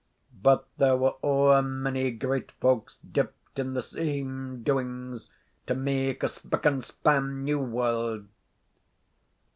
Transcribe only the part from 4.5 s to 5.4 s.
doings